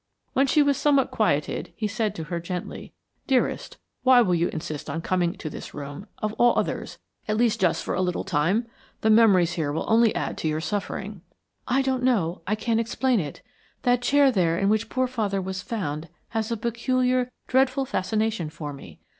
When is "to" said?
2.15-2.23, 5.33-5.47, 10.39-10.47